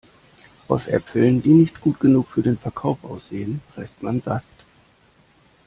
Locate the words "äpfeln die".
0.87-1.49